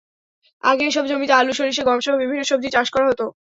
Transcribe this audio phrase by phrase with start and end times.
[0.63, 3.25] আগে এসব জমিতে আলু, সরিষা, গমসহ বিভিন্ন সবজির চাষ করা হতো।